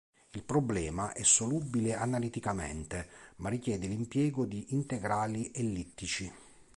Il 0.31 0.41
problema 0.43 1.13
è 1.13 1.21
solubile 1.21 1.93
analiticamente 1.93 3.07
ma 3.35 3.49
richiede 3.49 3.85
l'impiego 3.85 4.45
di 4.45 4.73
integrali 4.73 5.51
ellittici. 5.53 6.33